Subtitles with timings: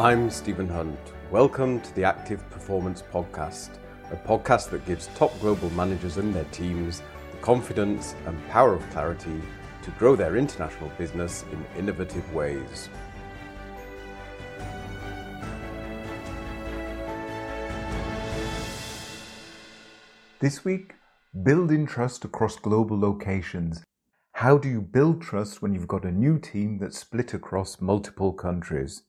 [0.00, 0.98] I'm Stephen Hunt.
[1.30, 3.76] Welcome to the Active Performance Podcast,
[4.10, 8.90] a podcast that gives top global managers and their teams the confidence and power of
[8.92, 9.42] clarity
[9.82, 12.88] to grow their international business in innovative ways.
[20.38, 20.94] This week,
[21.42, 23.82] building trust across global locations.
[24.32, 28.32] How do you build trust when you've got a new team that's split across multiple
[28.32, 29.02] countries?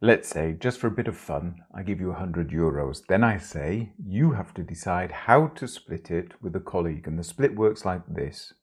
[0.00, 3.02] Let's say, just for a bit of fun, I give you 100 euros.
[3.08, 7.08] Then I say, you have to decide how to split it with a colleague.
[7.08, 8.54] And the split works like this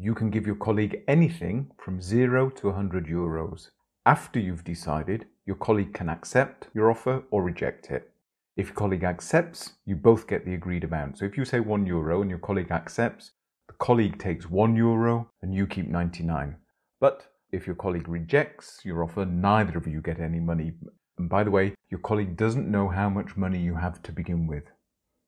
[0.00, 3.70] you can give your colleague anything from 0 to 100 euros.
[4.06, 8.12] After you've decided, your colleague can accept your offer or reject it.
[8.56, 11.18] If your colleague accepts, you both get the agreed amount.
[11.18, 13.32] So if you say 1 euro and your colleague accepts,
[13.78, 16.56] colleague takes 1 euro and you keep 99.
[17.00, 20.72] But if your colleague rejects your offer, neither of you get any money.
[21.16, 24.46] And by the way, your colleague doesn't know how much money you have to begin
[24.46, 24.64] with.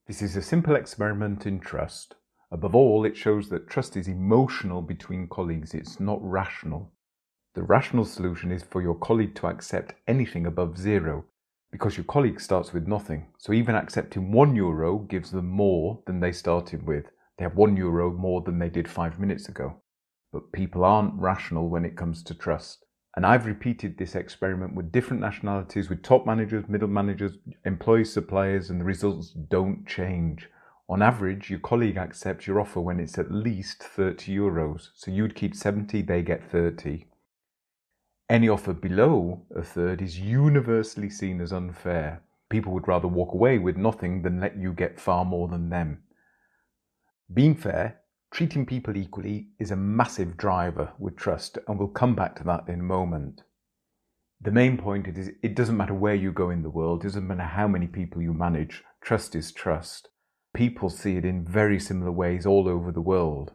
[0.07, 2.17] This is a simple experiment in trust.
[2.51, 6.93] Above all, it shows that trust is emotional between colleagues, it's not rational.
[7.55, 11.25] The rational solution is for your colleague to accept anything above zero,
[11.71, 13.27] because your colleague starts with nothing.
[13.39, 17.07] So even accepting one euro gives them more than they started with.
[17.41, 19.81] They have one euro more than they did five minutes ago.
[20.31, 22.85] But people aren't rational when it comes to trust.
[23.17, 28.69] And I've repeated this experiment with different nationalities, with top managers, middle managers, employees, suppliers,
[28.69, 30.51] and the results don't change.
[30.87, 34.89] On average, your colleague accepts your offer when it's at least 30 euros.
[34.95, 37.07] So you'd keep 70, they get 30.
[38.29, 42.23] Any offer below a third is universally seen as unfair.
[42.51, 46.03] People would rather walk away with nothing than let you get far more than them.
[47.33, 48.01] Being fair
[48.31, 52.69] Treating people equally is a massive driver with trust, and we'll come back to that
[52.69, 53.43] in a moment.
[54.41, 57.27] The main point is it doesn't matter where you go in the world, it doesn't
[57.27, 60.11] matter how many people you manage, trust is trust.
[60.55, 63.53] People see it in very similar ways all over the world.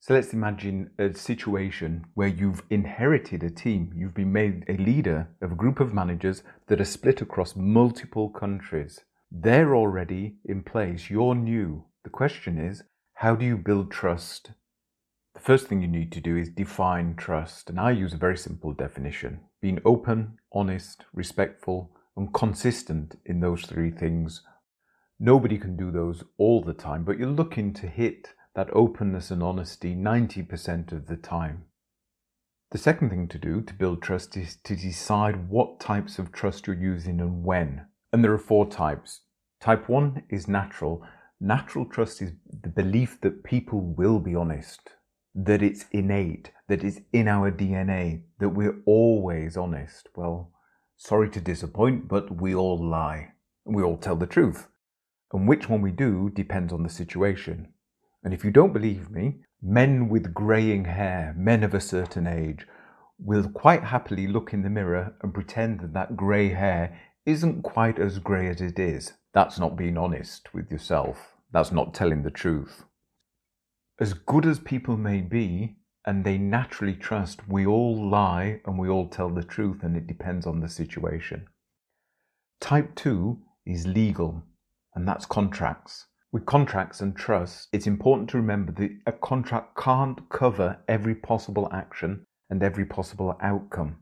[0.00, 5.28] So let's imagine a situation where you've inherited a team, you've been made a leader
[5.40, 9.00] of a group of managers that are split across multiple countries.
[9.30, 11.84] They're already in place, you're new.
[12.14, 14.52] Question is, how do you build trust?
[15.34, 18.38] The first thing you need to do is define trust, and I use a very
[18.38, 24.44] simple definition being open, honest, respectful, and consistent in those three things.
[25.18, 29.42] Nobody can do those all the time, but you're looking to hit that openness and
[29.42, 31.64] honesty 90% of the time.
[32.70, 36.68] The second thing to do to build trust is to decide what types of trust
[36.68, 37.86] you're using and when.
[38.12, 39.22] And there are four types.
[39.60, 41.04] Type 1 is natural,
[41.46, 42.32] Natural trust is
[42.62, 44.92] the belief that people will be honest,
[45.34, 50.08] that it's innate, that it's in our DNA, that we're always honest.
[50.16, 50.52] Well,
[50.96, 53.32] sorry to disappoint, but we all lie.
[53.66, 54.68] We all tell the truth.
[55.34, 57.74] And which one we do depends on the situation.
[58.22, 62.66] And if you don't believe me, men with greying hair, men of a certain age,
[63.18, 67.98] will quite happily look in the mirror and pretend that that grey hair isn't quite
[67.98, 69.12] as grey as it is.
[69.34, 71.33] That's not being honest with yourself.
[71.54, 72.82] That's not telling the truth.
[74.00, 78.88] As good as people may be, and they naturally trust, we all lie and we
[78.88, 81.46] all tell the truth, and it depends on the situation.
[82.60, 84.42] Type 2 is legal,
[84.96, 86.06] and that's contracts.
[86.32, 91.68] With contracts and trust, it's important to remember that a contract can't cover every possible
[91.72, 93.98] action and every possible outcome.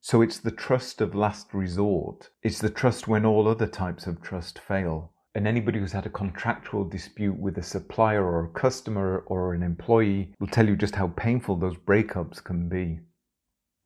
[0.00, 2.30] So it's the trust of last resort.
[2.42, 5.13] It's the trust when all other types of trust fail.
[5.34, 9.62] And anybody who's had a contractual dispute with a supplier or a customer or an
[9.62, 13.00] employee will tell you just how painful those breakups can be.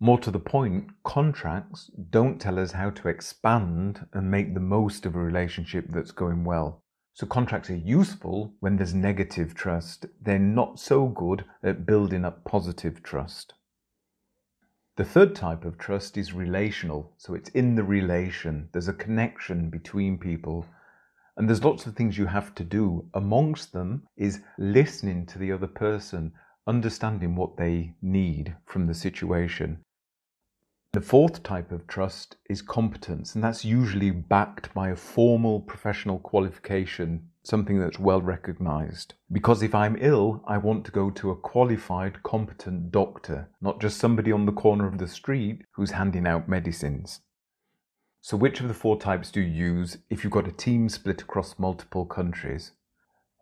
[0.00, 5.06] More to the point, contracts don't tell us how to expand and make the most
[5.06, 6.84] of a relationship that's going well.
[7.14, 10.06] So contracts are useful when there's negative trust.
[10.20, 13.54] They're not so good at building up positive trust.
[14.96, 17.12] The third type of trust is relational.
[17.16, 18.68] So it's in the relation.
[18.72, 20.66] There's a connection between people.
[21.38, 23.08] And there's lots of things you have to do.
[23.14, 26.32] Amongst them is listening to the other person,
[26.66, 29.78] understanding what they need from the situation.
[30.92, 36.18] The fourth type of trust is competence, and that's usually backed by a formal professional
[36.18, 39.14] qualification, something that's well recognized.
[39.30, 43.98] Because if I'm ill, I want to go to a qualified, competent doctor, not just
[43.98, 47.20] somebody on the corner of the street who's handing out medicines.
[48.20, 51.22] So, which of the four types do you use if you've got a team split
[51.22, 52.72] across multiple countries?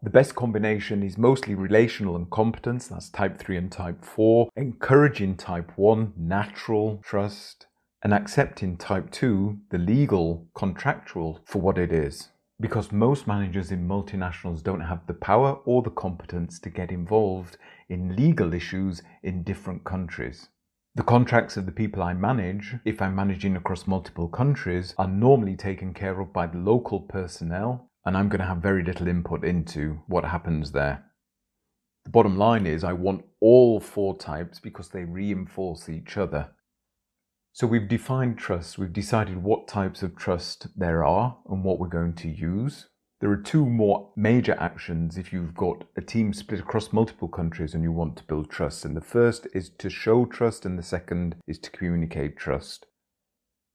[0.03, 5.37] The best combination is mostly relational and competence, that's type 3 and type 4, encouraging
[5.37, 7.67] type 1, natural trust,
[8.03, 12.29] and accepting type 2, the legal, contractual, for what it is.
[12.61, 17.57] Because most managers in multinationals don't have the power or the competence to get involved
[17.89, 20.51] in legal issues in different countries.
[20.97, 25.55] The contracts of the people I manage, if I'm managing across multiple countries, are normally
[25.55, 29.45] taken care of by the local personnel and I'm going to have very little input
[29.45, 31.05] into what happens there.
[32.05, 36.53] The bottom line is I want all four types because they reinforce each other.
[37.53, 41.89] So we've defined trust, we've decided what types of trust there are and what we're
[41.89, 42.87] going to use.
[43.21, 47.75] There are two more major actions if you've got a team split across multiple countries
[47.75, 48.85] and you want to build trust.
[48.85, 52.87] And the first is to show trust, and the second is to communicate trust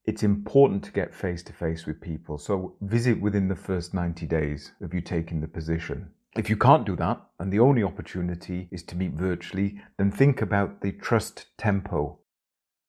[0.06, 2.38] it's important to get face to face with people.
[2.38, 6.10] So visit within the first 90 days of you taking the position.
[6.36, 10.42] If you can't do that, and the only opportunity is to meet virtually, then think
[10.42, 12.20] about the trust tempo.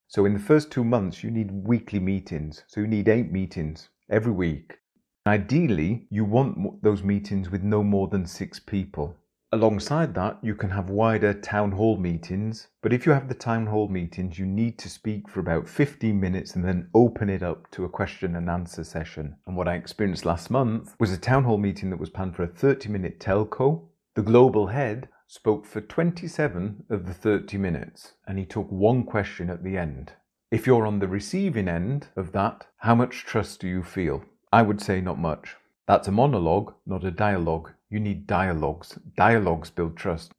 [0.06, 2.64] So in the first two months, you need weekly meetings.
[2.68, 4.78] So you need eight meetings every week.
[5.24, 9.16] Ideally, you want those meetings with no more than six people.
[9.52, 13.66] Alongside that, you can have wider town hall meetings, but if you have the town
[13.66, 17.70] hall meetings, you need to speak for about 15 minutes and then open it up
[17.70, 19.36] to a question and answer session.
[19.46, 22.42] And what I experienced last month was a town hall meeting that was planned for
[22.42, 23.82] a 30 minute telco.
[24.16, 29.50] The global head spoke for 27 of the 30 minutes, and he took one question
[29.50, 30.14] at the end.
[30.50, 34.24] If you're on the receiving end of that, how much trust do you feel?
[34.54, 35.56] I would say not much.
[35.86, 37.72] That's a monologue, not a dialogue.
[37.88, 38.98] You need dialogues.
[39.16, 40.32] Dialogues build trust.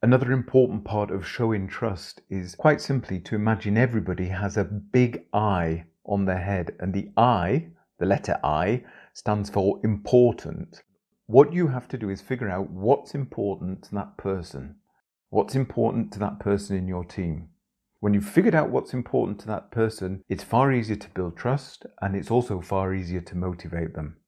[0.00, 5.24] Another important part of showing trust is quite simply to imagine everybody has a big
[5.32, 10.84] I on their head, and the I, the letter I, stands for important.
[11.26, 14.76] What you have to do is figure out what's important to that person.
[15.30, 17.48] What's important to that person in your team?
[18.00, 21.84] When you've figured out what's important to that person, it's far easier to build trust
[22.00, 24.18] and it's also far easier to motivate them.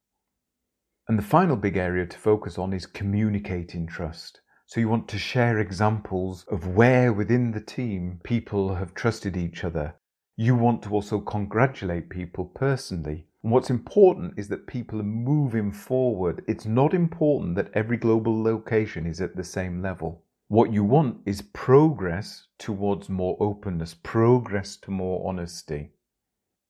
[1.07, 4.41] And the final big area to focus on is communicating trust.
[4.67, 9.63] So you want to share examples of where within the team people have trusted each
[9.63, 9.95] other.
[10.37, 13.27] You want to also congratulate people personally.
[13.43, 16.45] And what's important is that people are moving forward.
[16.49, 20.25] It's not important that every global location is at the same level.
[20.51, 25.91] What you want is progress towards more openness, progress to more honesty.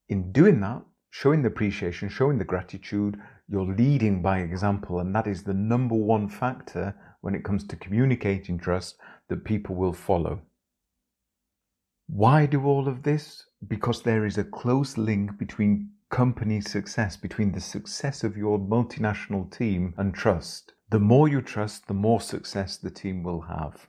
[0.07, 3.19] In doing that, showing the appreciation, showing the gratitude,
[3.49, 7.77] you're leading by example, and that is the number one factor when it comes to
[7.77, 8.99] communicating trust
[9.31, 10.43] that people will follow.
[12.07, 13.47] Why do all of this?
[13.67, 19.51] Because there is a close link between company success, between the success of your multinational
[19.51, 20.75] team and trust.
[20.91, 23.89] The more you trust, the more success the team will have.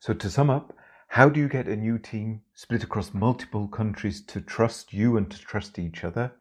[0.00, 0.72] So, to sum up,
[1.08, 5.30] how do you get a new team split across multiple countries to trust you and
[5.30, 6.32] to trust each other?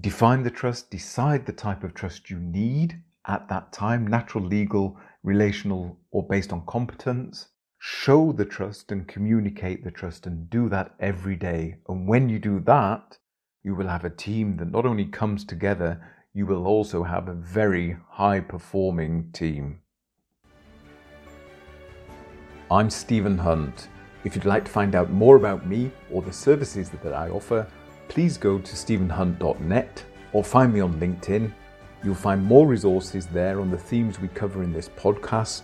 [0.00, 4.98] define the trust, decide the type of trust you need at that time natural, legal,
[5.22, 7.48] relational, or based on competence.
[7.78, 11.76] Show the trust and communicate the trust and do that every day.
[11.88, 13.18] And when you do that,
[13.62, 16.00] you will have a team that not only comes together,
[16.36, 19.80] you will also have a very high performing team.
[22.70, 23.88] I'm Stephen Hunt.
[24.22, 27.66] If you'd like to find out more about me or the services that I offer,
[28.08, 31.50] please go to stephenhunt.net or find me on LinkedIn.
[32.04, 35.62] You'll find more resources there on the themes we cover in this podcast.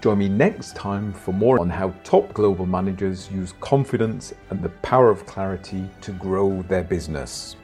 [0.00, 4.70] Join me next time for more on how top global managers use confidence and the
[4.80, 7.56] power of clarity to grow their business.